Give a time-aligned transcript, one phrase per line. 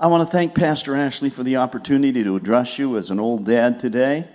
[0.00, 3.44] I want to thank Pastor Ashley for the opportunity to address you as an old
[3.44, 4.28] dad today.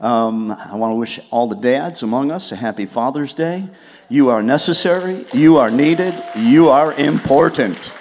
[0.00, 3.68] Um, I want to wish all the dads among us a happy Father's Day.
[4.08, 7.92] You are necessary, you are needed, you are important,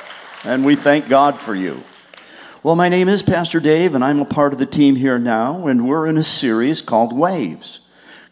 [0.43, 1.83] and we thank God for you.
[2.63, 5.67] Well, my name is Pastor Dave, and I'm a part of the team here now,
[5.67, 7.81] and we're in a series called Waves.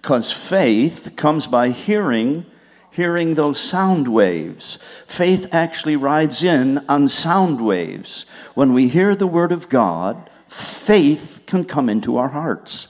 [0.02, 2.48] Because faith comes by hearing
[2.94, 4.78] hearing those sound waves.
[5.08, 8.26] Faith actually rides in on sound waves.
[8.54, 12.90] When we hear the Word of God, faith can come into our hearts.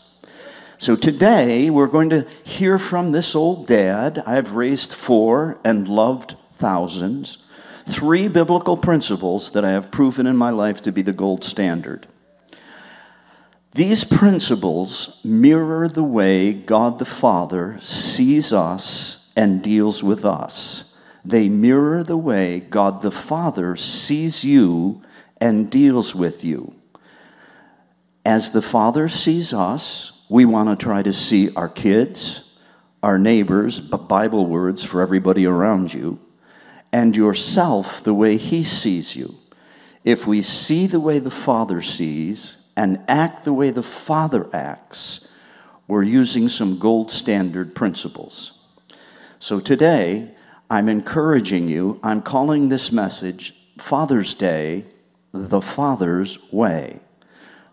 [0.77, 4.21] So today we're going to hear from this old dad.
[4.25, 7.37] I've raised four and loved thousands.
[7.85, 12.07] Three biblical principles that I have proven in my life to be the gold standard.
[13.73, 20.97] These principles mirror the way God the Father sees us and deals with us.
[21.25, 25.01] They mirror the way God the Father sees you
[25.39, 26.75] and deals with you.
[28.25, 32.57] As the Father sees us, we want to try to see our kids,
[33.01, 36.19] our neighbors, Bible words for everybody around you,
[36.91, 39.35] and yourself the way He sees you.
[40.03, 45.29] If we see the way the Father sees and act the way the Father acts,
[45.87, 48.62] we're using some gold standard principles.
[49.43, 50.29] So today,
[50.69, 54.85] I'm encouraging you, I'm calling this message Father's Day,
[55.33, 57.01] the Father's Way.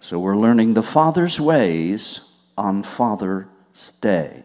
[0.01, 2.23] So we're learning the Father's ways
[2.59, 4.43] on Father's Day.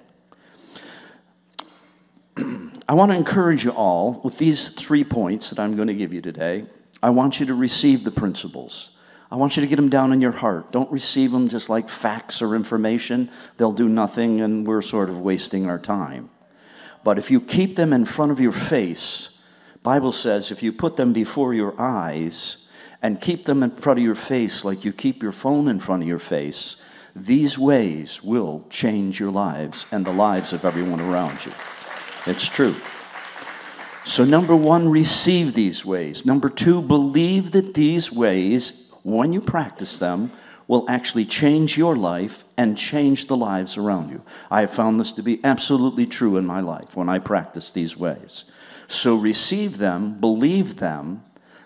[2.37, 6.13] I want to encourage you all with these three points that I'm going to give
[6.13, 6.67] you today.
[7.01, 8.91] I want you to receive the principles.
[9.31, 10.71] I want you to get them down in your heart.
[10.71, 13.31] Don't receive them just like facts or information.
[13.57, 16.29] They'll do nothing, and we're sort of wasting our time.
[17.05, 19.39] But if you keep them in front of your face,
[19.83, 22.67] Bible says if you put them before your eyes
[22.99, 26.01] and keep them in front of your face like you keep your phone in front
[26.01, 26.81] of your face,
[27.15, 31.51] these ways will change your lives and the lives of everyone around you.
[32.25, 32.75] It's true.
[34.03, 36.25] So, number one, receive these ways.
[36.25, 40.31] Number two, believe that these ways, when you practice them,
[40.67, 44.21] will actually change your life and change the lives around you.
[44.49, 47.95] I have found this to be absolutely true in my life when I practice these
[47.95, 48.45] ways.
[48.87, 51.23] So receive them, believe them.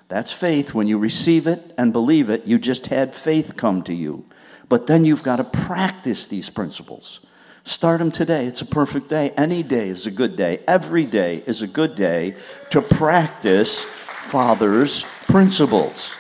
[0.08, 0.74] That's faith.
[0.74, 4.26] When you receive it and believe it, you just had faith come to you.
[4.68, 7.20] But then you've got to practice these principles.
[7.64, 8.46] Start them today.
[8.46, 9.31] It's a perfect day.
[9.31, 10.64] Any day is a good day.
[10.68, 12.36] Every day is a good day
[12.72, 13.84] to practice
[14.30, 16.16] Father's principles.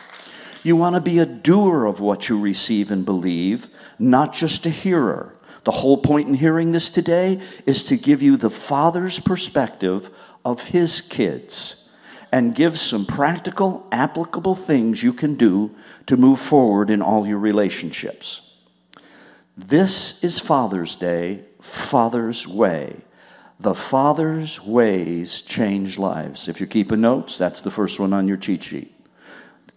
[0.69, 4.69] You want to be a doer of what you receive and believe, not just a
[4.69, 5.33] hearer.
[5.63, 10.11] The whole point in hearing this today is to give you the Father's perspective
[10.45, 11.89] of His kids
[12.31, 15.75] and give some practical, applicable things you can do
[16.05, 18.41] to move forward in all your relationships.
[19.57, 23.01] This is Father's Day, Father's Way.
[23.59, 26.47] The Father's ways change lives.
[26.47, 28.98] If you're keeping notes, that's the first one on your cheat sheet.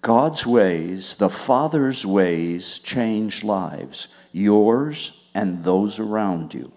[0.03, 6.73] God's ways, the Father's ways, change lives, yours and those around you.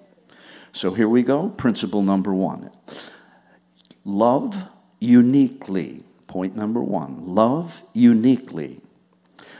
[0.71, 1.49] So here we go.
[1.49, 2.69] Principle number one
[4.03, 4.69] love
[4.99, 6.03] uniquely.
[6.27, 8.81] Point number one love uniquely.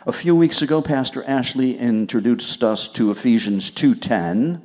[0.06, 4.62] A few weeks ago, Pastor Ashley introduced us to Ephesians 2:10,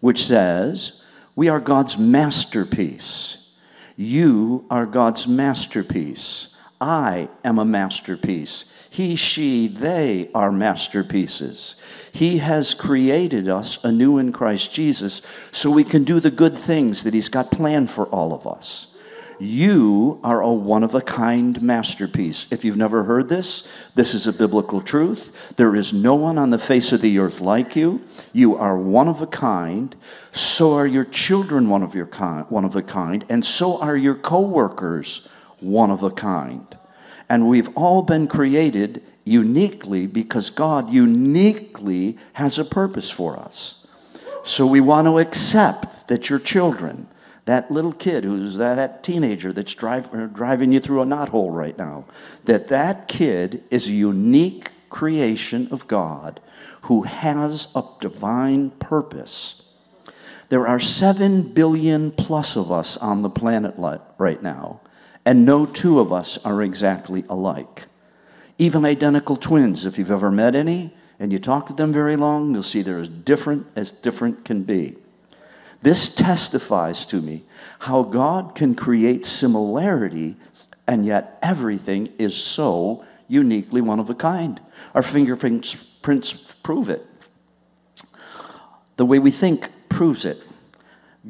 [0.00, 1.02] which says,
[1.36, 3.52] "We are God's masterpiece.
[3.96, 8.64] You are God's masterpiece." I am a masterpiece.
[8.88, 11.76] He, she, they are masterpieces.
[12.10, 17.04] He has created us anew in Christ Jesus so we can do the good things
[17.04, 18.88] that He's got planned for all of us.
[19.38, 22.46] You are a one of a kind masterpiece.
[22.50, 25.32] If you've never heard this, this is a biblical truth.
[25.56, 28.02] There is no one on the face of the earth like you.
[28.34, 29.96] You are one of a kind.
[30.30, 33.96] So are your children one of your kind, one of a kind, and so are
[33.96, 35.26] your coworkers
[35.60, 36.76] one of a kind.
[37.28, 43.86] And we've all been created uniquely because God uniquely has a purpose for us.
[44.42, 47.06] So we want to accept that your children,
[47.44, 51.54] that little kid who's that, that teenager that's drive, uh, driving you through a knothole
[51.54, 52.06] right now,
[52.44, 56.40] that that kid is a unique creation of God
[56.82, 59.62] who has a divine purpose.
[60.48, 63.74] There are seven billion plus of us on the planet
[64.18, 64.80] right now
[65.24, 67.86] and no two of us are exactly alike.
[68.58, 72.52] Even identical twins, if you've ever met any and you talk to them very long,
[72.52, 74.96] you'll see they're as different as different can be.
[75.82, 77.44] This testifies to me
[77.80, 80.36] how God can create similarity
[80.86, 84.60] and yet everything is so uniquely one of a kind.
[84.94, 87.06] Our fingerprints prints prove it.
[88.96, 90.38] The way we think proves it.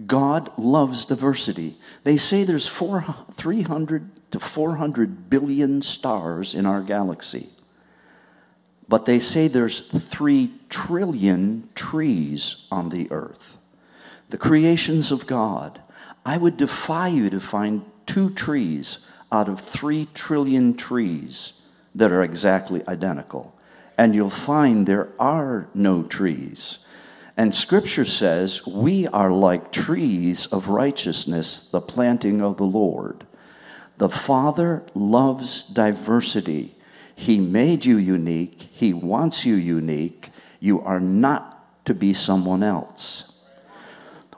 [0.06, 1.76] God loves diversity.
[2.04, 7.48] They say there's four, 300 to 400 billion stars in our galaxy.
[8.88, 13.56] But they say there's 3 trillion trees on the earth.
[14.30, 15.80] The creations of God.
[16.24, 19.00] I would defy you to find two trees
[19.32, 21.52] out of 3 trillion trees
[21.94, 23.54] that are exactly identical.
[23.98, 26.78] And you'll find there are no trees.
[27.40, 33.26] And scripture says, We are like trees of righteousness, the planting of the Lord.
[33.96, 36.76] The Father loves diversity.
[37.16, 40.28] He made you unique, He wants you unique.
[40.58, 43.32] You are not to be someone else.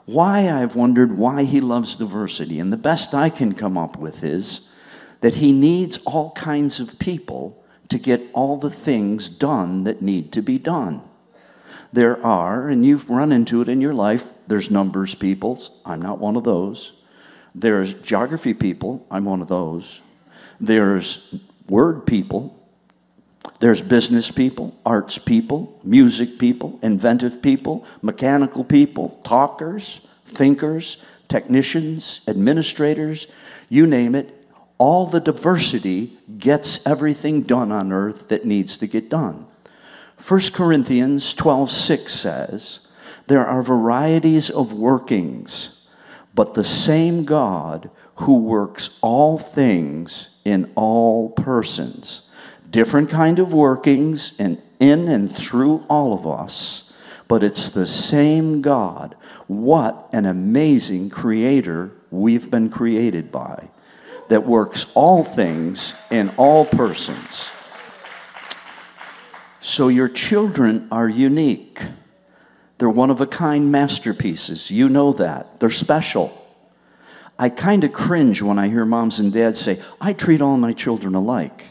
[0.05, 4.23] Why I've wondered why He loves diversity, and the best I can come up with
[4.23, 4.69] is
[5.19, 10.31] that He needs all kinds of people to get all the things done that need
[10.31, 11.01] to be done.
[11.93, 15.69] There are, and you've run into it in your life, there's numbers peoples.
[15.85, 16.93] I'm not one of those.
[17.53, 19.05] There's geography people.
[19.11, 20.01] I'm one of those.
[20.59, 21.35] There's
[21.69, 22.59] word people.
[23.59, 30.97] There's business people, arts people, music people, inventive people, mechanical people, talkers, thinkers,
[31.27, 33.27] technicians, administrators,
[33.69, 34.47] you name it.
[34.77, 39.45] All the diversity gets everything done on earth that needs to get done.
[40.17, 42.79] 1 Corinthians 12:6 says,
[43.27, 45.81] "There are varieties of workings,
[46.33, 52.23] but the same God who works all things in all persons."
[52.69, 56.91] Different kind of workings and in and through all of us,
[57.27, 59.15] but it's the same God.
[59.47, 63.69] What an amazing creator we've been created by
[64.29, 67.51] that works all things in all persons.
[69.63, 71.81] So your children are unique.
[72.77, 74.69] They're one of a kind masterpieces.
[74.69, 75.61] You know that.
[75.61, 76.37] They're special.
[77.39, 80.73] I kind of cringe when I hear moms and dads say, I treat all my
[80.73, 81.67] children alike.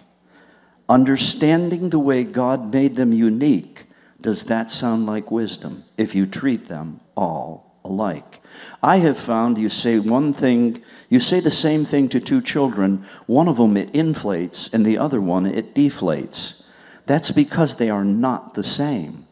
[0.89, 3.85] Understanding the way God made them unique,
[4.23, 8.41] does that sound like wisdom if you treat them all alike?
[8.83, 13.05] I have found you say one thing, you say the same thing to two children,
[13.27, 16.62] one of them it inflates and the other one it deflates.
[17.07, 19.27] That's because they are not the same.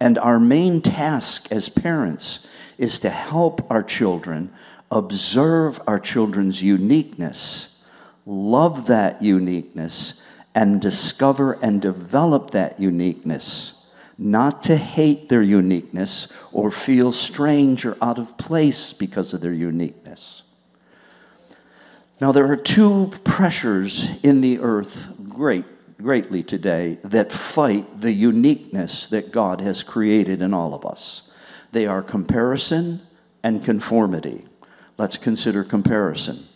[0.00, 2.46] And our main task as parents
[2.76, 4.52] is to help our children
[4.90, 7.84] observe our children's uniqueness,
[8.24, 10.22] love that uniqueness,
[10.54, 13.74] and discover and develop that uniqueness.
[14.16, 19.52] Not to hate their uniqueness or feel strange or out of place because of their
[19.52, 20.42] uniqueness.
[22.20, 25.64] Now, there are two pressures in the earth, great
[26.00, 31.30] greatly today that fight the uniqueness that God has created in all of us.
[31.72, 33.02] They are comparison
[33.42, 34.46] and conformity.
[34.96, 36.46] Let's consider comparison.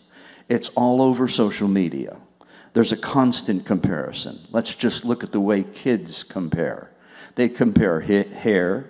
[0.49, 2.17] It's all over social media.
[2.73, 4.39] There's a constant comparison.
[4.51, 6.89] Let's just look at the way kids compare.
[7.35, 8.89] They compare hair,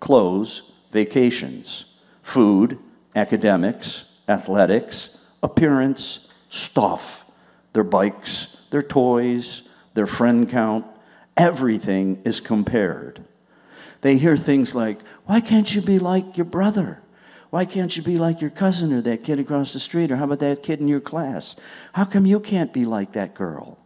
[0.00, 0.62] clothes,
[0.92, 1.84] vacations,
[2.22, 2.78] food,
[3.14, 7.24] academics, athletics, appearance, stuff,
[7.72, 9.68] their bikes, their toys,
[10.00, 10.86] their friend count,
[11.36, 13.22] everything is compared.
[14.00, 17.02] They hear things like, Why can't you be like your brother?
[17.50, 20.10] Why can't you be like your cousin or that kid across the street?
[20.10, 21.54] Or how about that kid in your class?
[21.92, 23.76] How come you can't be like that girl?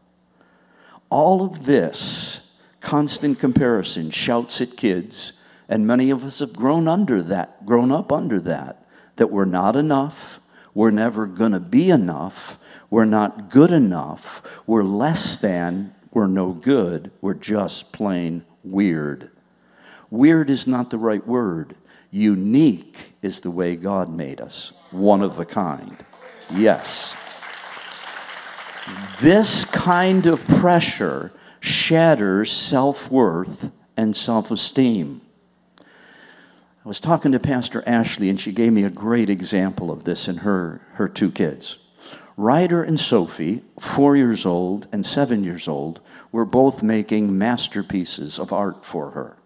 [1.10, 5.32] All of this constant comparison shouts at kids,
[5.68, 9.74] and many of us have grown under that, grown up under that, that we're not
[9.74, 10.38] enough,
[10.74, 12.56] we're never to be enough,
[12.94, 14.42] we're not good enough.
[14.66, 15.93] We're less than.
[16.14, 17.10] We're no good.
[17.20, 19.30] We're just plain weird.
[20.10, 21.74] Weird is not the right word.
[22.12, 26.04] Unique is the way God made us, one of a kind.
[26.48, 27.16] Yes.
[29.20, 35.20] This kind of pressure shatters self worth and self esteem.
[35.80, 40.28] I was talking to Pastor Ashley, and she gave me a great example of this
[40.28, 41.78] in her, her two kids.
[42.36, 46.00] Ryder and Sophie, four years old and seven years old,
[46.32, 49.36] were both making masterpieces of art for her.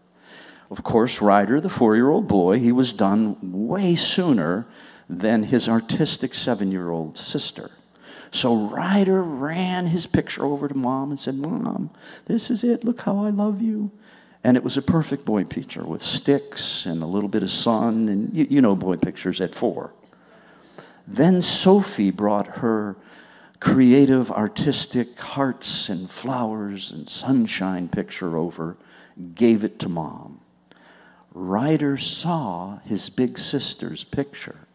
[0.70, 4.66] Of course, Ryder, the four year old boy, he was done way sooner
[5.08, 7.70] than his artistic seven year old sister.
[8.30, 11.90] So Ryder ran his picture over to mom and said, Mom,
[12.26, 12.84] this is it.
[12.84, 13.90] Look how I love you.
[14.44, 18.08] And it was a perfect boy picture with sticks and a little bit of sun.
[18.08, 19.92] And you, you know boy pictures at four.
[21.10, 22.96] Then Sophie brought her
[23.60, 28.76] creative, artistic hearts and flowers and sunshine picture over,
[29.34, 30.40] gave it to mom.
[31.32, 34.68] Ryder saw his big sister's picture,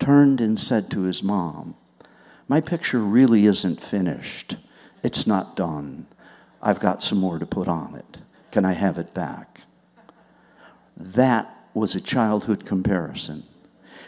[0.00, 1.76] turned and said to his mom,
[2.48, 4.56] My picture really isn't finished.
[5.04, 6.06] It's not done.
[6.60, 8.18] I've got some more to put on it.
[8.50, 9.60] Can I have it back?
[10.96, 13.44] That was a childhood comparison.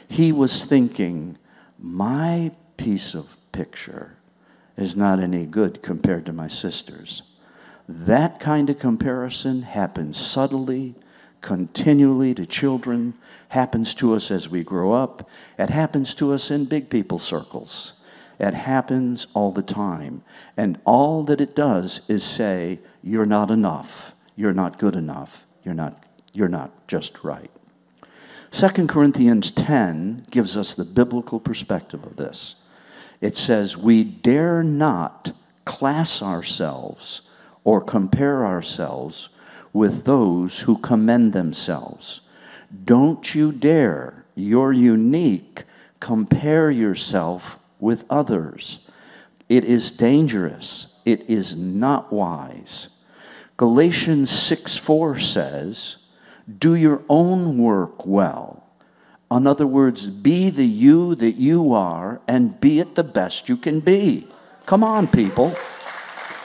[0.09, 1.38] He was thinking,
[1.79, 4.17] My piece of picture
[4.77, 7.23] is not any good compared to my sister's.
[7.88, 10.95] That kind of comparison happens subtly,
[11.41, 13.15] continually to children,
[13.50, 17.95] happens to us as we grow up, it happens to us in big people circles.
[18.38, 20.23] It happens all the time.
[20.57, 24.15] And all that it does is say, You're not enough.
[24.37, 25.47] You're not good enough.
[25.65, 27.50] You're not, you're not just right.
[28.50, 32.57] 2 Corinthians 10 gives us the biblical perspective of this.
[33.21, 35.33] It says, We dare not
[35.64, 37.23] class ourselves
[37.62, 39.28] or compare ourselves
[39.73, 42.23] with those who commend themselves.
[42.85, 45.64] Don't you dare, you're unique,
[46.00, 48.78] compare yourself with others.
[49.49, 50.99] It is dangerous.
[51.05, 52.88] It is not wise.
[53.57, 55.98] Galatians 6 4 says,
[56.57, 58.64] Do your own work well.
[59.31, 63.57] In other words, be the you that you are and be it the best you
[63.57, 64.26] can be.
[64.64, 65.55] Come on, people.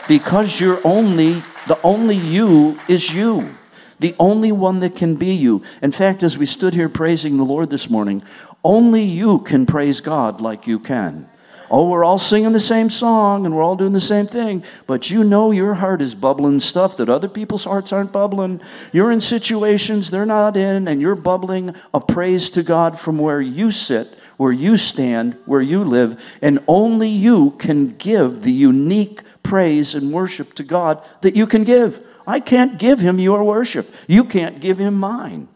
[0.07, 3.55] Because you're only, the only you is you.
[3.99, 5.63] The only one that can be you.
[5.81, 8.21] In fact, as we stood here praising the Lord this morning,
[8.63, 11.29] only you can praise God like you can.
[11.75, 15.09] Oh, we're all singing the same song and we're all doing the same thing, but
[15.09, 18.61] you know your heart is bubbling stuff that other people's hearts aren't bubbling.
[18.91, 23.41] You're in situations they're not in, and you're bubbling a praise to God from where
[23.41, 29.21] you sit, where you stand, where you live, and only you can give the unique
[29.41, 32.05] praise and worship to God that you can give.
[32.27, 33.91] I can't give him your worship.
[34.05, 35.47] You can't give him mine.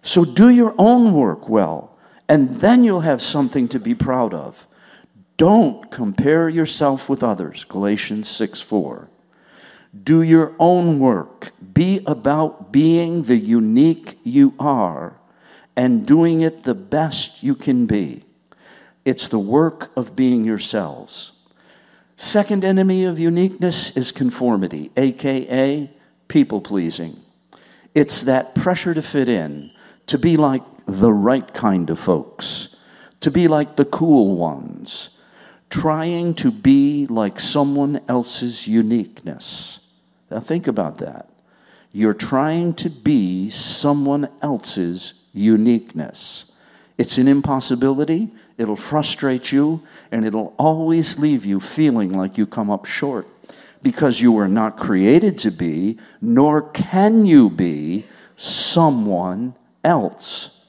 [0.00, 1.90] So do your own work well
[2.28, 4.66] and then you'll have something to be proud of.
[5.36, 9.08] Don't compare yourself with others, Galatians 6 4.
[10.02, 11.52] Do your own work.
[11.72, 15.16] Be about being the unique you are
[15.76, 18.24] and doing it the best you can be.
[19.04, 21.32] It's the work of being yourselves.
[22.16, 25.90] Second enemy of uniqueness is conformity, aka
[26.28, 27.20] people pleasing.
[27.94, 29.70] It's that pressure to fit in,
[30.06, 32.76] to be like the right kind of folks,
[33.20, 35.10] to be like the cool ones,
[35.70, 39.80] trying to be like someone else's uniqueness.
[40.30, 41.28] Now, think about that.
[41.92, 46.46] You're trying to be someone else's uniqueness.
[46.96, 52.70] It's an impossibility, it'll frustrate you, and it'll always leave you feeling like you come
[52.70, 53.28] up short
[53.82, 58.06] because you were not created to be, nor can you be
[58.36, 59.54] someone
[59.84, 60.64] else.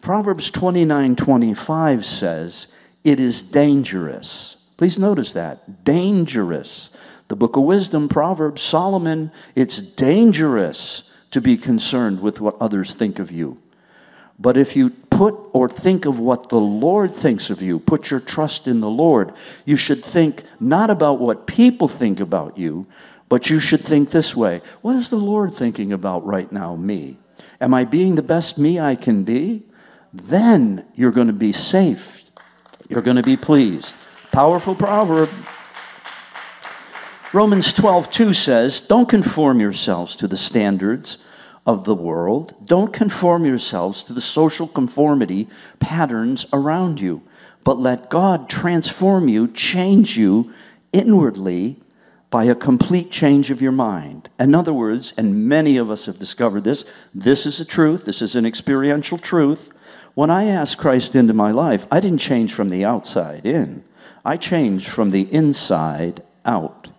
[0.00, 2.66] Proverbs 29 25 says,
[3.04, 4.56] It is dangerous.
[4.76, 5.84] Please notice that.
[5.84, 6.90] Dangerous.
[7.28, 13.18] The book of wisdom, Proverbs, Solomon, it's dangerous to be concerned with what others think
[13.18, 13.58] of you.
[14.38, 18.20] But if you put or think of what the Lord thinks of you, put your
[18.20, 19.32] trust in the Lord,
[19.64, 22.86] you should think not about what people think about you,
[23.28, 27.18] but you should think this way What is the Lord thinking about right now, me?
[27.60, 29.64] Am I being the best me I can be?
[30.12, 32.21] then you're going to be safe.
[32.92, 33.96] You're going to be pleased.
[34.32, 35.30] Powerful proverb.
[37.32, 41.16] Romans 12, 2 says, Don't conform yourselves to the standards
[41.66, 42.54] of the world.
[42.66, 45.48] Don't conform yourselves to the social conformity
[45.80, 47.22] patterns around you,
[47.64, 50.52] but let God transform you, change you
[50.92, 51.78] inwardly
[52.28, 54.28] by a complete change of your mind.
[54.38, 56.84] In other words, and many of us have discovered this,
[57.14, 59.70] this is a truth, this is an experiential truth.
[60.14, 63.84] When I asked Christ into my life, I didn't change from the outside in,
[64.24, 66.90] I changed from the inside out.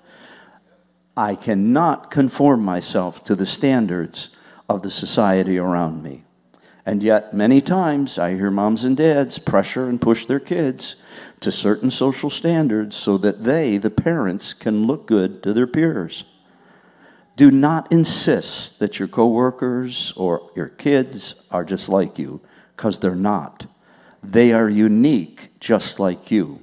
[1.15, 4.32] I cannot conform myself to the standards
[4.67, 6.24] of the society around me.
[6.86, 10.96] And yet, many times, I hear moms and dads pressure and push their kids
[11.39, 16.24] to certain social standards so that they, the parents, can look good to their peers.
[17.38, 22.41] Do not insist that your coworkers or your kids are just like you
[22.75, 23.65] because they're not.
[24.24, 26.62] They are unique just like you.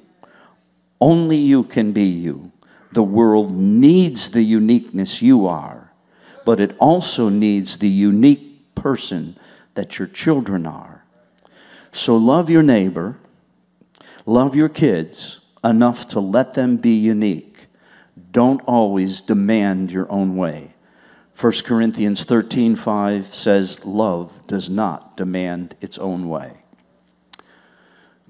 [1.01, 2.53] Only you can be you.
[2.93, 5.93] The world needs the uniqueness you are,
[6.45, 9.39] but it also needs the unique person
[9.75, 11.05] that your children are.
[11.93, 13.19] So love your neighbor,
[14.27, 17.67] love your kids, enough to let them be unique.
[18.33, 20.75] Don't always demand your own way.
[21.41, 26.59] 1 Corinthians 13:5 says love does not demand its own way.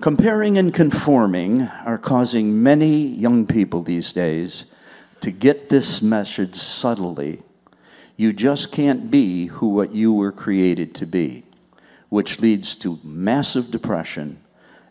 [0.00, 4.66] Comparing and conforming are causing many young people these days
[5.20, 7.42] to get this message subtly.
[8.16, 11.42] You just can't be who what you were created to be,
[12.10, 14.38] which leads to massive depression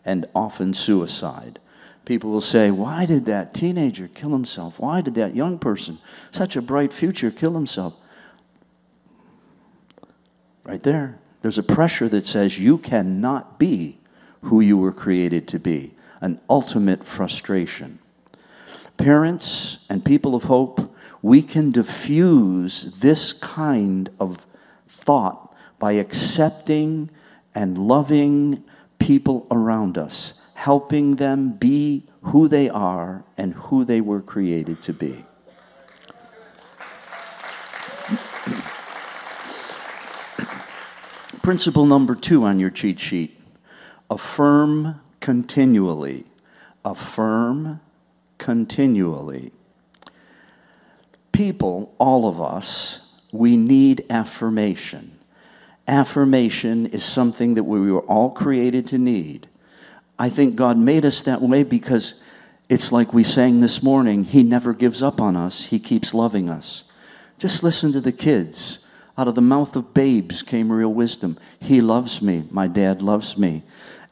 [0.04, 1.58] and often suicide.
[2.04, 4.78] People will say, Why did that teenager kill himself?
[4.78, 6.00] Why did that young person,
[6.30, 7.94] such a bright future, kill himself?
[10.70, 11.18] Right there.
[11.42, 13.98] There's a pressure that says you cannot be
[14.42, 17.98] who you were created to be, an ultimate frustration.
[18.96, 24.46] Parents and people of hope, we can diffuse this kind of
[24.86, 27.10] thought by accepting
[27.52, 28.62] and loving
[29.00, 34.92] people around us, helping them be who they are and who they were created to
[34.92, 35.24] be.
[41.42, 43.40] Principle number two on your cheat sheet
[44.10, 46.24] affirm continually.
[46.84, 47.80] Affirm
[48.38, 49.52] continually.
[51.32, 52.98] People, all of us,
[53.32, 55.18] we need affirmation.
[55.86, 59.48] Affirmation is something that we were all created to need.
[60.18, 62.20] I think God made us that way because
[62.68, 66.50] it's like we sang this morning He never gives up on us, He keeps loving
[66.50, 66.84] us.
[67.38, 68.86] Just listen to the kids.
[69.20, 71.36] Out of the mouth of babes came real wisdom.
[71.60, 72.48] He loves me.
[72.50, 73.64] My dad loves me.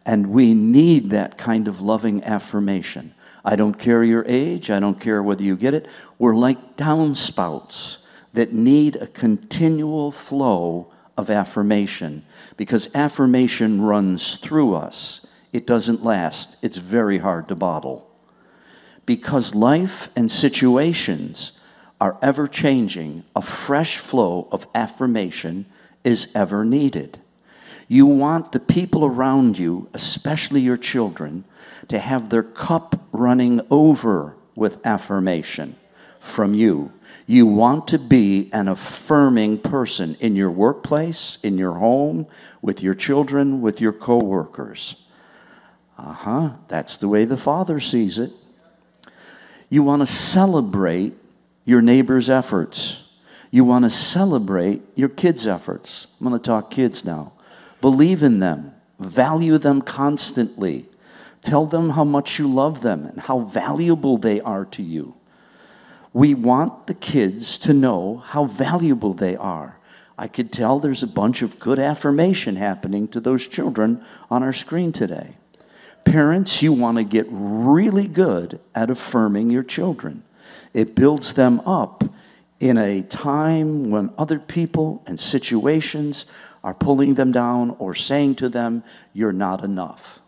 [0.05, 3.15] And we need that kind of loving affirmation.
[3.43, 5.87] I don't care your age, I don't care whether you get it.
[6.19, 8.01] We're like downspouts
[8.35, 12.27] that need a continual flow of affirmation
[12.59, 15.27] because affirmation runs through us.
[15.55, 18.11] It doesn't last, it's very hard to bottle.
[19.07, 21.53] Because life and situations
[22.01, 25.67] are ever changing, a fresh flow of affirmation
[26.05, 27.21] is ever needed.
[27.89, 31.45] You want the people around you, especially your children,
[31.89, 35.77] to have their cup running over with affirmation
[36.21, 36.93] from you.
[37.27, 42.27] You want to be an affirming person in your workplace, in your home,
[42.63, 44.95] with your children, with your coworkers.
[45.99, 46.51] Uh huh.
[46.69, 48.33] That's the way the Father sees it.
[49.69, 51.18] You want to celebrate
[51.69, 53.05] your neighbor's efforts.
[53.51, 56.07] You want to celebrate your kids' efforts.
[56.19, 57.35] I'm going to talk kids now.
[57.83, 60.87] Believe in them, value them constantly.
[61.43, 65.15] Tell them how much you love them and how valuable they are to you.
[66.15, 69.79] We want the kids to know how valuable they are.
[70.17, 74.55] I could tell there's a bunch of good affirmation happening to those children on our
[74.55, 75.37] screen today.
[76.07, 80.23] Parents, you want to get really good at affirming your children.
[80.79, 82.05] It builds them up
[82.61, 86.25] in a time when other people and situations
[86.63, 90.21] are pulling them down or saying to them, You're not enough.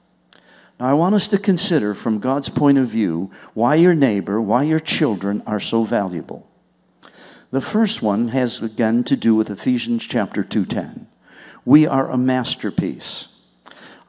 [0.81, 4.65] Now, I want us to consider from God's point of view why your neighbor, why
[4.65, 6.49] your children are so valuable.
[7.53, 11.07] The first one has again to do with Ephesians chapter 2:10.
[11.65, 13.29] We are a masterpiece.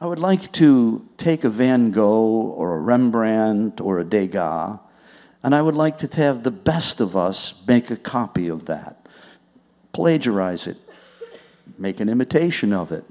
[0.00, 4.80] I would like to take a Van Gogh or a Rembrandt or a Degas,
[5.42, 9.06] and I would like to have the best of us make a copy of that.
[9.92, 10.76] Plagiarize it,
[11.76, 13.04] make an imitation of it,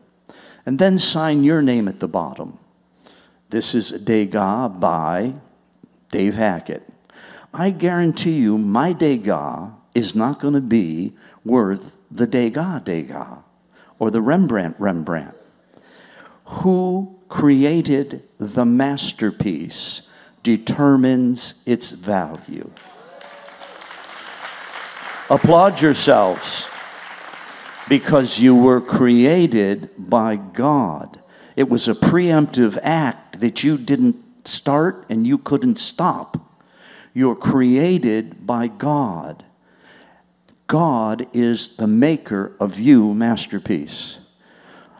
[0.65, 2.58] and then sign your name at the bottom.
[3.50, 5.34] This is Degas by
[6.10, 6.88] Dave Hackett.
[7.54, 11.13] I guarantee you, my Degas is not going to be
[11.44, 13.39] worth the Degas Degas
[14.00, 15.36] or the Rembrandt Rembrandt.
[16.46, 20.10] Who created the masterpiece
[20.43, 22.69] determines its value.
[25.30, 26.67] Applaud yourselves
[27.88, 31.21] because you were created by God.
[31.56, 36.38] It was a preemptive act that you didn't start and you couldn't stop.
[37.13, 39.43] You're created by God.
[40.67, 44.19] God is the maker of you, masterpiece.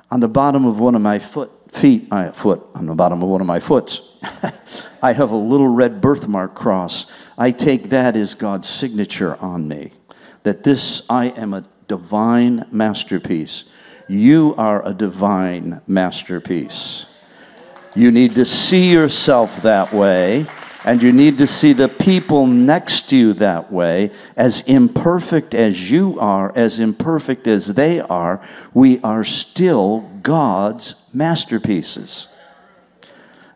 [0.10, 3.30] On the bottom of one of my foot, feet, uh, foot, on the bottom of
[3.30, 4.02] one of my foots,
[5.02, 7.06] I have a little red birthmark cross.
[7.38, 9.94] I take that as God's signature on me.
[10.44, 13.66] That this, I am a divine masterpiece.
[14.08, 17.06] You are a divine masterpiece.
[17.96, 20.46] You need to see yourself that way,
[20.84, 24.12] and you need to see the people next to you that way.
[24.36, 32.28] As imperfect as you are, as imperfect as they are, we are still God's masterpieces.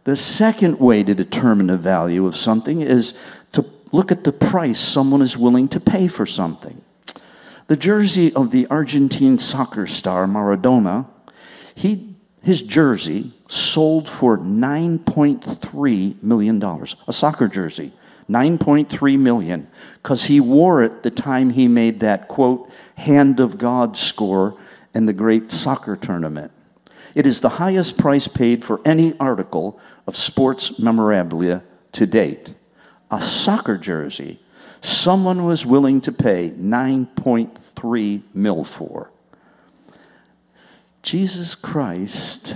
[0.04, 3.16] The second way to determine the value of something is
[3.54, 6.82] to look at the price someone is willing to pay for something.
[7.68, 11.08] The jersey of the Argentine soccer star Maradona,
[11.74, 12.15] he,
[12.46, 16.64] his jersey sold for $9.3 million.
[17.08, 17.92] A soccer jersey,
[18.30, 19.68] 9.3 million,
[20.04, 24.56] because he wore it the time he made that quote, hand of God score
[24.94, 26.52] in the great soccer tournament.
[27.16, 32.54] It is the highest price paid for any article of sports memorabilia to date.
[33.10, 34.40] A soccer jersey
[34.82, 39.10] someone was willing to pay 9.3 mil for.
[41.06, 42.56] Jesus Christ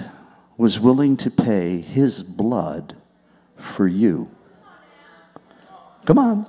[0.58, 2.96] was willing to pay his blood
[3.56, 4.32] for you.
[6.06, 6.48] Come on.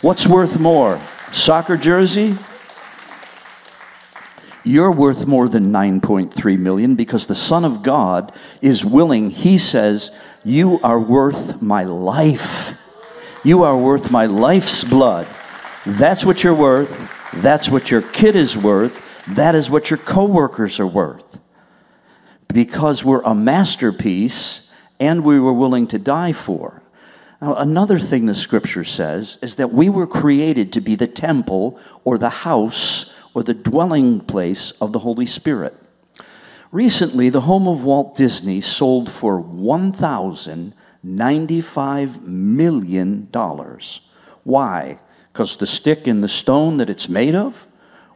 [0.00, 0.98] What's worth more?
[1.32, 2.34] Soccer jersey?
[4.64, 9.28] You're worth more than 9.3 million because the Son of God is willing.
[9.28, 10.10] He says,
[10.44, 12.72] You are worth my life.
[13.44, 15.26] You are worth my life's blood.
[15.84, 17.10] That's what you're worth.
[17.34, 19.06] That's what your kid is worth.
[19.34, 21.40] That is what your coworkers are worth.
[22.48, 26.82] Because we're a masterpiece and we were willing to die for.
[27.40, 31.78] Now, another thing the scripture says is that we were created to be the temple
[32.04, 35.74] or the house or the dwelling place of the Holy Spirit.
[36.72, 43.28] Recently, the home of Walt Disney sold for 1,000 $95 million.
[44.44, 45.00] Why?
[45.32, 47.66] Because the stick and the stone that it's made of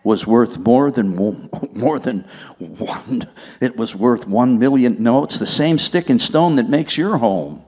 [0.04, 1.16] was worth more than
[1.72, 2.24] more than
[2.58, 3.28] one.
[3.60, 5.02] It was worth one million.
[5.02, 7.64] No, it's the same stick and stone that makes your home.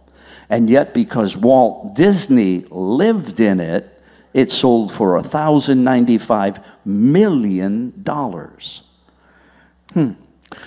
[0.48, 4.00] And yet, because Walt Disney lived in it,
[4.32, 7.90] it sold for $1,095 million.
[9.92, 10.12] Hmm.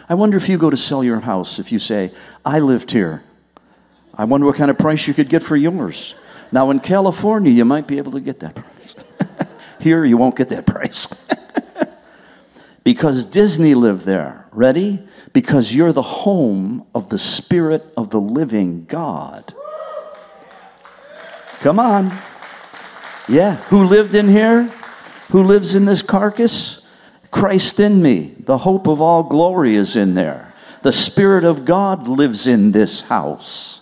[0.10, 2.12] I wonder if you go to sell your house, if you say,
[2.44, 3.24] I lived here
[4.20, 6.14] I wonder what kind of price you could get for yours.
[6.52, 8.94] Now, in California, you might be able to get that price.
[9.80, 11.08] Here, you won't get that price.
[12.84, 14.48] because Disney lived there.
[14.52, 15.08] Ready?
[15.34, 19.54] Because you're the home of the Spirit of the living God.
[21.60, 22.18] Come on.
[23.28, 23.56] Yeah.
[23.68, 24.74] Who lived in here?
[25.32, 26.86] Who lives in this carcass?
[27.32, 28.36] Christ in me.
[28.40, 30.54] The hope of all glory is in there.
[30.82, 33.82] The Spirit of God lives in this house.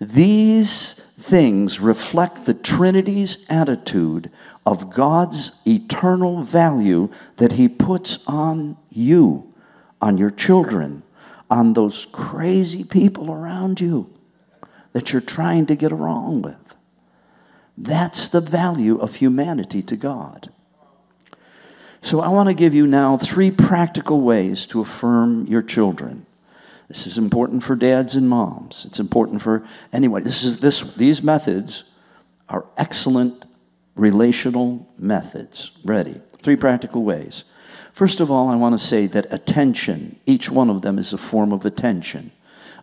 [0.00, 4.30] These things reflect the Trinity's attitude
[4.64, 9.52] of God's eternal value that He puts on you,
[10.00, 11.02] on your children,
[11.50, 14.08] on those crazy people around you
[14.92, 16.74] that you're trying to get along with.
[17.76, 20.50] That's the value of humanity to God.
[22.00, 26.26] So, I want to give you now three practical ways to affirm your children.
[26.88, 28.84] This is important for dads and moms.
[28.84, 30.24] It's important for anyone.
[30.24, 31.84] This is this these methods
[32.48, 33.46] are excellent
[33.94, 35.72] relational methods.
[35.84, 36.20] Ready.
[36.42, 37.44] Three practical ways.
[37.92, 41.18] First of all, I want to say that attention, each one of them is a
[41.18, 42.32] form of attention.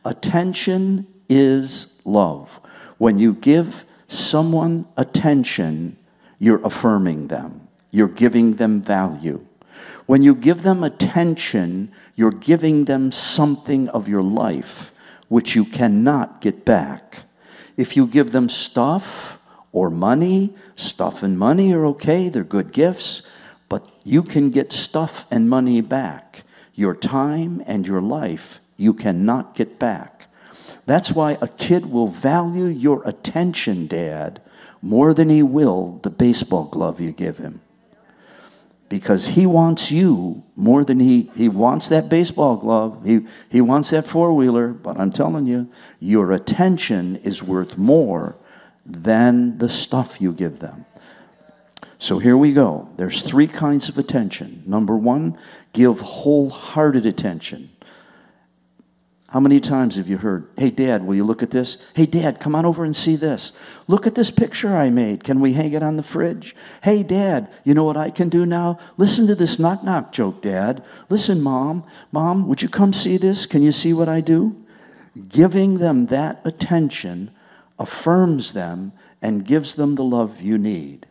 [0.06, 2.60] Attention is love.
[2.98, 5.98] When you give someone attention,
[6.38, 7.67] you're affirming them.
[7.91, 9.45] You're giving them value.
[10.06, 14.91] When you give them attention, you're giving them something of your life
[15.28, 17.24] which you cannot get back.
[17.78, 19.39] If you give them stuff
[19.72, 23.24] or money, stuff and money are okay, they're good gifts,
[23.68, 26.44] but you can get stuff and money back.
[26.74, 30.28] Your time and your life you cannot get back.
[30.86, 34.42] That's why a kid will value your attention, Dad,
[34.82, 37.62] more than he will the baseball glove you give him
[38.89, 43.06] because he wants you more than he, he wants that baseball glove.
[43.06, 44.70] He, he wants that four wheeler.
[44.70, 48.36] But I'm telling you, your attention is worth more
[48.89, 50.86] than the stuff you give them.
[51.99, 52.89] So here we go.
[52.97, 54.63] There's three kinds of attention.
[54.65, 55.38] Number one,
[55.73, 57.69] give wholehearted attention.
[59.28, 61.78] How many times have you heard, hey, dad, will you look at this?
[61.93, 63.54] Hey, dad, come on over and see this.
[63.88, 65.23] Look at this picture I made.
[65.23, 66.56] Can we hang it on the fridge?
[66.82, 68.80] Hey, dad, you know what I can do now?
[68.97, 70.84] Listen to this knock knock joke, dad.
[71.10, 71.84] Listen, mom.
[72.12, 73.45] Mom, would you come see this?
[73.45, 74.56] Can you see what I do?
[75.28, 77.30] Giving them that attention
[77.80, 81.08] affirms them and gives them the love you need.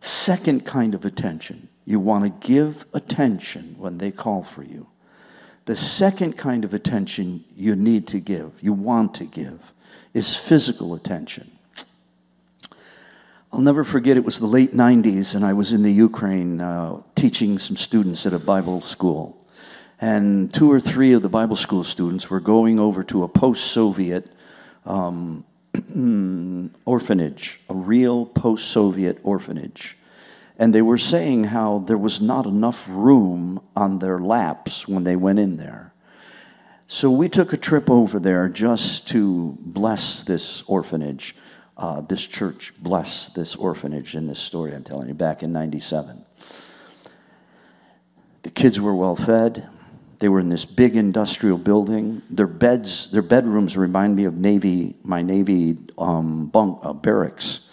[0.00, 4.86] Second kind of attention, you want to give attention when they call for you.
[5.66, 9.72] The second kind of attention you need to give, you want to give,
[10.12, 11.50] is physical attention.
[13.52, 17.00] I'll never forget, it was the late 90s, and I was in the Ukraine uh,
[17.14, 19.46] teaching some students at a Bible school.
[20.00, 23.70] And two or three of the Bible school students were going over to a post
[23.70, 24.33] Soviet
[24.84, 25.44] um,
[26.84, 29.96] orphanage, a real post Soviet orphanage.
[30.58, 35.16] And they were saying how there was not enough room on their laps when they
[35.16, 35.92] went in there.
[36.86, 41.34] So we took a trip over there just to bless this orphanage.
[41.76, 46.24] Uh, this church bless this orphanage in this story I'm telling you back in 97.
[48.42, 49.68] The kids were well fed.
[50.24, 52.22] They were in this big industrial building.
[52.30, 57.68] Their beds, their bedrooms remind me of Navy, my Navy um, bunk, uh, barracks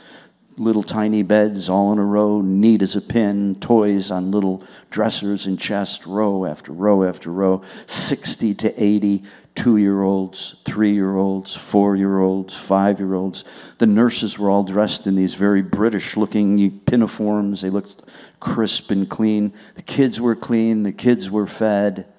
[0.57, 5.47] little tiny beds all in a row, neat as a pin, toys on little dressers
[5.47, 9.23] and chests, row after row after row, 60 to 80
[9.55, 13.43] two year olds, three year olds, four year olds, five year olds.
[13.77, 17.61] The nurses were all dressed in these very British looking pinafores.
[17.61, 18.03] They looked
[18.39, 19.53] crisp and clean.
[19.75, 22.10] The kids were clean, the kids were fed.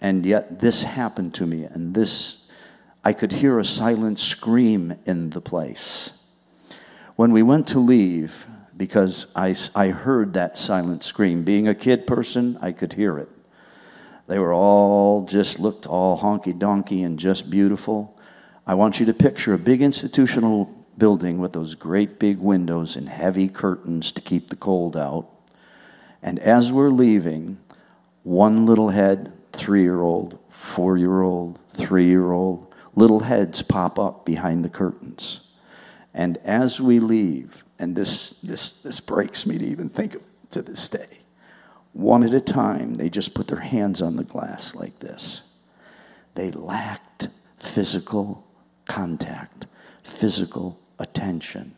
[0.00, 2.48] And yet this happened to me, and this,
[3.04, 6.12] I could hear a silent scream in the place.
[7.16, 12.06] When we went to leave, because I, I heard that silent scream, being a kid
[12.06, 13.28] person, I could hear it.
[14.26, 18.18] They were all just looked all honky donkey and just beautiful.
[18.66, 20.64] I want you to picture a big institutional
[20.98, 25.28] building with those great big windows and heavy curtains to keep the cold out.
[26.22, 27.58] And as we're leaving,
[28.24, 33.98] one little head, three year old, four year old, three year old, little heads pop
[33.98, 35.40] up behind the curtains.
[36.14, 40.62] And as we leave, and this, this, this breaks me to even think of to
[40.62, 41.18] this day,
[41.92, 45.42] one at a time, they just put their hands on the glass like this.
[46.34, 48.46] They lacked physical
[48.86, 49.66] contact,
[50.02, 51.74] physical attention.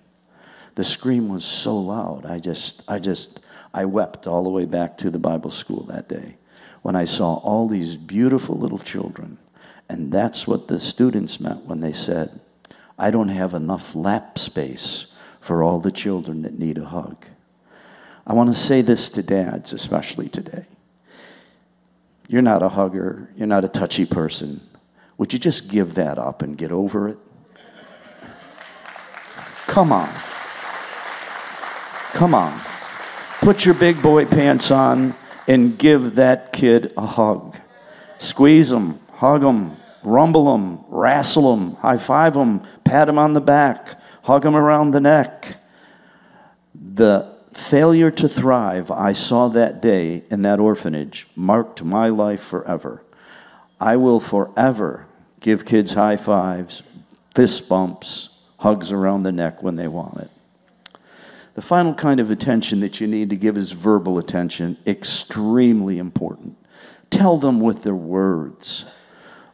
[0.74, 3.40] The scream was so loud, I just, I just,
[3.72, 6.36] I wept all the way back to the Bible school that day
[6.82, 9.38] when I saw all these beautiful little children.
[9.88, 12.40] And that's what the students meant when they said,
[12.98, 15.06] I don't have enough lap space
[15.40, 17.24] for all the children that need a hug.
[18.26, 20.66] I want to say this to dads, especially today.
[22.28, 24.60] You're not a hugger, you're not a touchy person.
[25.16, 27.18] Would you just give that up and get over it?
[29.66, 30.12] Come on.
[32.12, 32.60] Come on.
[33.40, 35.14] Put your big boy pants on
[35.48, 37.56] and give that kid a hug.
[38.18, 43.40] Squeeze him, hug him, rumble them, wrestle them, high five them, pat them on the
[43.40, 45.56] back, hug them around the neck.
[46.74, 53.02] The failure to thrive I saw that day in that orphanage marked my life forever.
[53.80, 55.06] I will forever
[55.40, 56.82] give kids high fives,
[57.34, 60.30] fist bumps, hugs around the neck when they want it.
[61.58, 66.56] The final kind of attention that you need to give is verbal attention, extremely important.
[67.10, 68.84] Tell them with their words.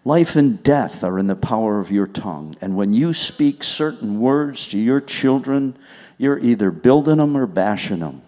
[0.05, 2.57] Life and death are in the power of your tongue.
[2.61, 5.79] And when you speak certain words to your children,
[6.19, 8.21] you're either building them or bashing them.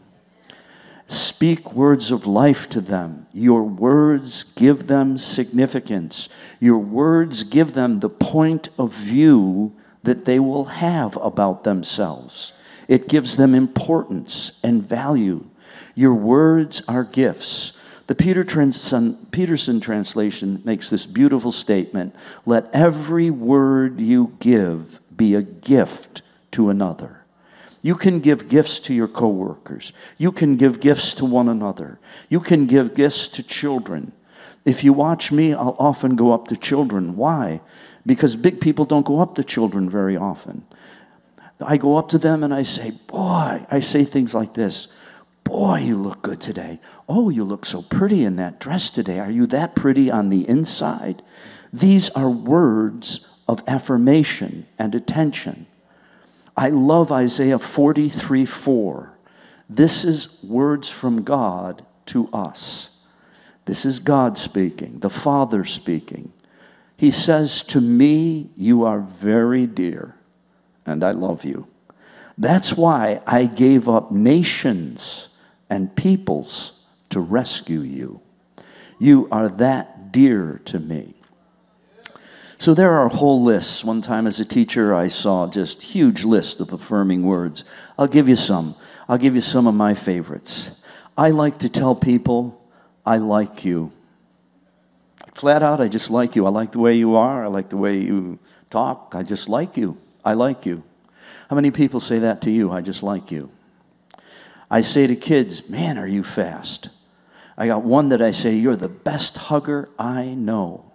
[1.07, 3.27] Speak words of life to them.
[3.35, 6.31] Your words give them significance.
[6.61, 12.55] Your words give them the point of view that they will have about themselves.
[12.89, 15.47] It gives them importance and value.
[15.95, 17.79] Your words are gifts.
[18.07, 25.43] The Peter Peterson translation makes this beautiful statement Let every word you give be a
[25.43, 26.23] gift
[26.53, 27.25] to another.
[27.83, 29.93] You can give gifts to your coworkers.
[30.19, 31.99] You can give gifts to one another.
[32.29, 34.13] You can give gifts to children.
[34.65, 37.17] If you watch me, I'll often go up to children.
[37.17, 37.61] Why?
[38.05, 40.65] Because big people don't go up to children very often.
[41.61, 44.89] I go up to them and I say, Boy, I say things like this
[45.45, 46.81] Boy, you look good today.
[47.09, 49.21] Oh, you look so pretty in that dress today.
[49.21, 51.23] Are you that pretty on the inside?
[51.73, 55.67] These are words of affirmation and attention.
[56.57, 59.13] I love Isaiah 43 4.
[59.69, 62.91] This is words from God to us.
[63.67, 66.33] This is God speaking, the Father speaking.
[66.97, 70.17] He says, To me, you are very dear,
[70.87, 71.67] and I love you.
[72.39, 75.29] That's why I gave up nations
[75.69, 78.21] and peoples to rescue you.
[78.99, 81.15] You are that dear to me.
[82.59, 83.85] So there are whole lists.
[83.85, 87.65] One time as a teacher, I saw just huge list of affirming words.
[87.99, 88.75] I'll give you some.
[89.09, 90.71] I'll give you some of my favorites.
[91.19, 92.63] I like to tell people,
[93.05, 93.93] I like you.
[95.35, 96.47] Flat out, I just like you.
[96.47, 97.45] I like the way you are.
[97.45, 98.39] I like the way you
[98.71, 99.13] talk.
[99.15, 99.99] I just like you.
[100.27, 100.83] I like you.
[101.49, 102.73] How many people say that to you?
[102.73, 103.51] I just like you.
[104.69, 106.89] I say to kids, man, are you fast?
[107.57, 110.93] I got one that I say, You're the best hugger I know.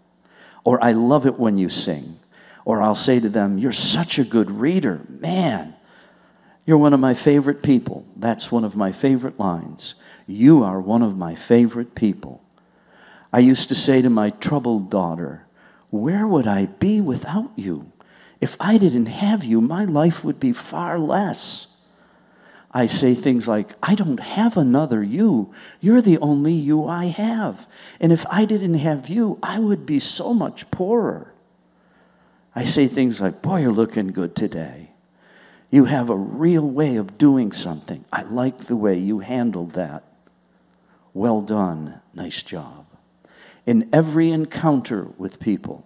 [0.66, 2.20] Or I love it when you sing.
[2.66, 5.02] Or I'll say to them, You're such a good reader.
[5.08, 5.76] Man,
[6.66, 8.06] you're one of my favorite people.
[8.18, 9.96] That's one of my favorite lines.
[10.28, 12.44] You are one of my favorite people.
[13.32, 15.48] I used to say to my troubled daughter,
[15.90, 17.94] Where would I be without you?
[18.42, 21.68] If I didn't have you, my life would be far less.
[22.72, 25.54] I say things like, I don't have another you.
[25.80, 27.68] You're the only you I have.
[28.00, 31.34] And if I didn't have you, I would be so much poorer.
[32.56, 34.92] I say things like, Boy, you're looking good today.
[35.70, 38.04] You have a real way of doing something.
[38.12, 40.04] I like the way you handled that.
[41.14, 42.02] Well done.
[42.14, 42.86] Nice job.
[43.66, 45.86] In every encounter with people,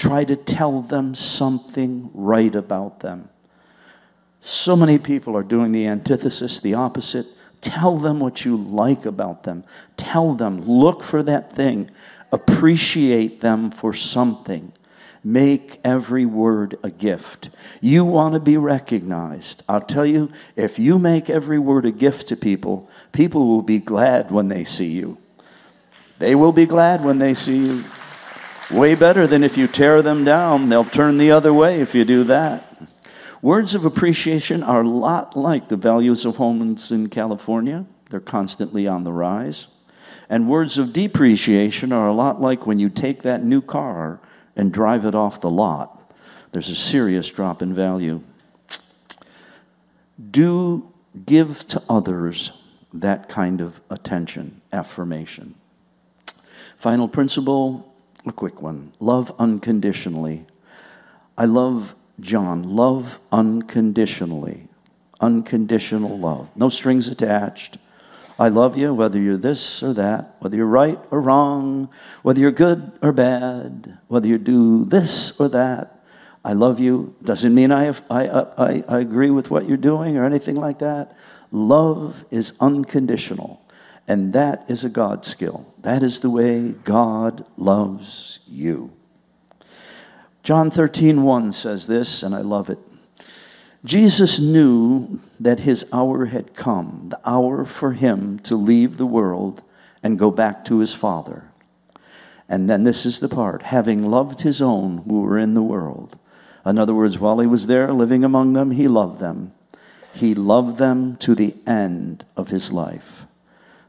[0.00, 3.28] try to tell them something right about them.
[4.40, 7.26] So many people are doing the antithesis, the opposite.
[7.60, 9.62] Tell them what you like about them.
[9.98, 11.90] Tell them, look for that thing.
[12.32, 14.72] Appreciate them for something.
[15.22, 17.50] Make every word a gift.
[17.82, 19.62] You want to be recognized.
[19.68, 23.78] I'll tell you, if you make every word a gift to people, people will be
[23.78, 25.18] glad when they see you.
[26.18, 27.84] They will be glad when they see you.
[28.70, 30.68] Way better than if you tear them down.
[30.68, 32.66] They'll turn the other way if you do that.
[33.42, 38.86] Words of appreciation are a lot like the values of homes in California, they're constantly
[38.86, 39.66] on the rise.
[40.28, 44.20] And words of depreciation are a lot like when you take that new car
[44.54, 46.12] and drive it off the lot.
[46.52, 48.22] There's a serious drop in value.
[50.30, 50.92] Do
[51.26, 52.52] give to others
[52.92, 55.54] that kind of attention, affirmation.
[56.76, 57.89] Final principle,
[58.26, 60.44] a quick one love unconditionally.
[61.38, 64.68] I love John, love unconditionally.
[65.20, 66.50] Unconditional love.
[66.56, 67.78] No strings attached.
[68.38, 71.90] I love you whether you're this or that, whether you're right or wrong,
[72.22, 76.00] whether you're good or bad, whether you do this or that.
[76.42, 77.14] I love you.
[77.22, 80.78] Doesn't mean I, have, I, I, I agree with what you're doing or anything like
[80.78, 81.14] that.
[81.52, 83.60] Love is unconditional.
[84.08, 85.72] And that is a God skill.
[85.82, 88.92] That is the way God loves you.
[90.42, 92.78] John 13, 1 says this, and I love it.
[93.84, 99.62] Jesus knew that his hour had come, the hour for him to leave the world
[100.02, 101.44] and go back to his Father.
[102.48, 106.18] And then this is the part having loved his own who were in the world.
[106.66, 109.52] In other words, while he was there living among them, he loved them.
[110.12, 113.24] He loved them to the end of his life.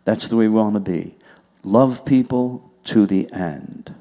[0.03, 1.15] That's the way we want to be.
[1.63, 3.93] Love people to the end.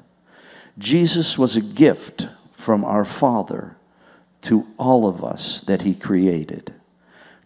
[0.77, 3.75] Jesus was a gift from our Father
[4.43, 6.73] to all of us that He created.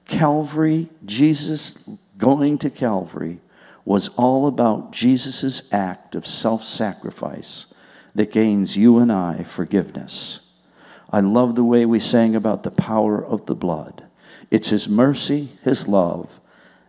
[0.06, 3.40] Calvary, Jesus going to Calvary,
[3.84, 7.68] was all about Jesus' act of self sacrifice
[8.14, 10.40] that gains you and I forgiveness.
[11.10, 14.06] I love the way we sang about the power of the blood.
[14.50, 16.40] It's His mercy, His love,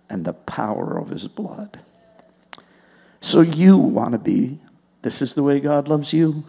[0.09, 1.81] and the power of His blood.
[3.21, 4.61] So you want to be,
[5.03, 6.45] this is the way God loves you.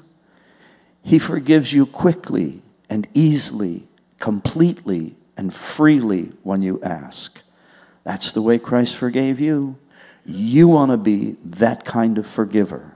[1.01, 3.87] He forgives you quickly and easily,
[4.19, 7.41] completely and freely when you ask.
[8.03, 9.77] That's the way Christ forgave you.
[10.25, 12.93] You want to be that kind of forgiver.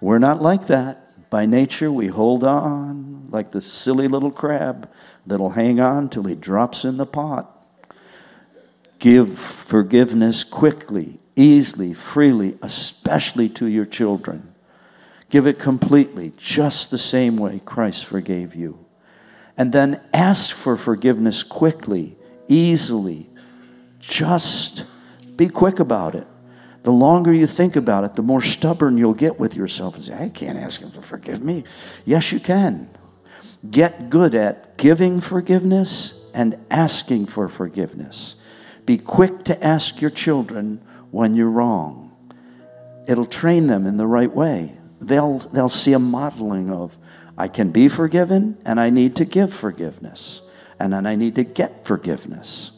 [0.00, 1.30] We're not like that.
[1.30, 4.88] By nature, we hold on like the silly little crab
[5.26, 7.57] that'll hang on till he drops in the pot.
[8.98, 14.54] Give forgiveness quickly, easily, freely, especially to your children.
[15.30, 18.84] Give it completely, just the same way Christ forgave you.
[19.56, 22.16] And then ask for forgiveness quickly,
[22.48, 23.28] easily.
[24.00, 24.84] Just
[25.36, 26.26] be quick about it.
[26.84, 30.14] The longer you think about it, the more stubborn you'll get with yourself and say,
[30.14, 31.64] I can't ask him to forgive me.
[32.04, 32.88] Yes, you can.
[33.68, 38.36] Get good at giving forgiveness and asking for forgiveness.
[38.88, 42.16] Be quick to ask your children when you're wrong.
[43.06, 46.96] It'll train them in the right way they'll, they'll see a modeling of
[47.36, 50.42] I can be forgiven and I need to give forgiveness.
[50.80, 52.70] And then I need to get forgiveness.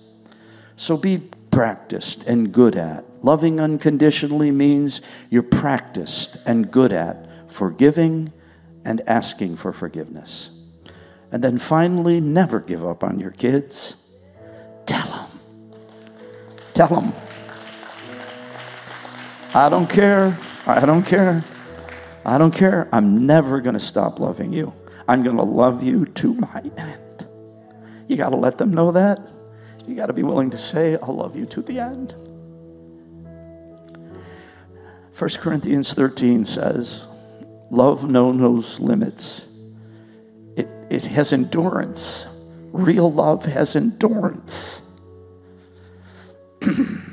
[0.77, 1.19] So be
[1.51, 3.05] practiced and good at.
[3.23, 8.33] Loving unconditionally means you're practiced and good at forgiving
[8.85, 10.51] and asking for forgiveness.
[11.31, 13.97] And then finally, never give up on your kids.
[16.81, 17.13] Tell them.
[19.53, 20.35] I don't care.
[20.65, 21.45] I don't care.
[22.25, 22.89] I don't care.
[22.91, 24.73] I'm never going to stop loving you.
[25.07, 27.29] I'm going to love you to my end.
[28.09, 29.21] You got to let them know that.
[29.87, 32.15] You got to be willing to say, I'll love you to the end.
[35.19, 37.09] 1 Corinthians 13 says,
[37.71, 39.45] Love knows limits.
[40.57, 42.27] It, it has endurance.
[42.73, 44.81] Real love has endurance.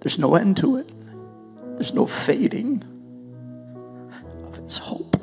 [0.00, 0.90] There's no end to it.
[1.76, 2.84] There's no fading
[4.44, 5.16] of its hope.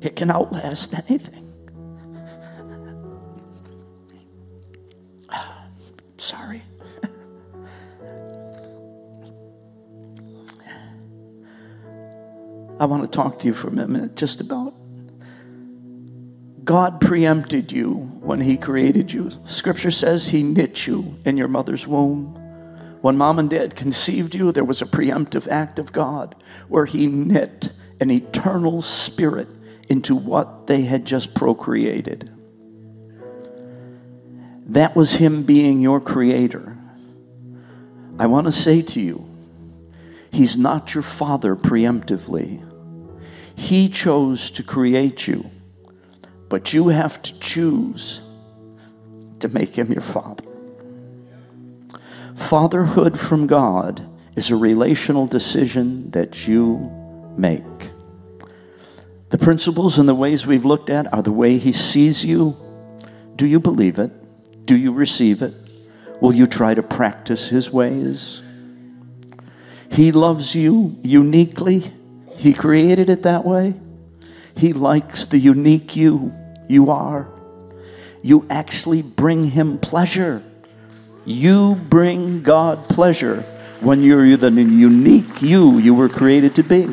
[0.00, 1.52] It can outlast anything.
[6.16, 6.62] Sorry.
[12.80, 14.74] I want to talk to you for a minute just about
[16.68, 19.30] God preempted you when He created you.
[19.46, 22.34] Scripture says He knit you in your mother's womb.
[23.00, 26.34] When mom and dad conceived you, there was a preemptive act of God
[26.68, 29.48] where He knit an eternal spirit
[29.88, 32.30] into what they had just procreated.
[34.66, 36.76] That was Him being your creator.
[38.18, 39.26] I want to say to you,
[40.30, 42.62] He's not your father preemptively.
[43.54, 45.50] He chose to create you,
[46.48, 48.20] but you have to choose
[49.40, 50.44] to make Him your father.
[52.34, 56.90] Fatherhood from God is a relational decision that you
[57.36, 57.62] make.
[59.30, 62.56] The principles and the ways we've looked at are the way He sees you.
[63.36, 64.10] Do you believe it?
[64.66, 65.54] Do you receive it?
[66.20, 68.42] Will you try to practice His ways?
[69.90, 71.92] He loves you uniquely.
[72.36, 73.74] He created it that way.
[74.58, 76.34] He likes the unique you
[76.66, 77.28] you are.
[78.22, 80.42] You actually bring Him pleasure.
[81.24, 83.42] You bring God pleasure
[83.80, 86.92] when you're the unique you you were created to be.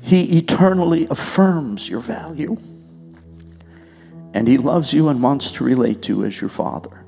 [0.00, 2.56] He eternally affirms your value.
[4.32, 7.05] And He loves you and wants to relate to you as your Father.